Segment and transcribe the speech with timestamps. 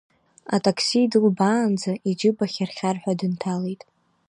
[0.55, 3.81] Атакси дылбаанӡа, иџьыба хьар-хьар ҳәа дынҭалеит.